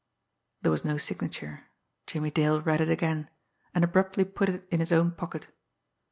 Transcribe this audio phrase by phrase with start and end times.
[0.63, 1.65] There was no signature.
[2.07, 3.29] Jimmie Dale read it again
[3.71, 5.49] and abruptly put it in his own pocket.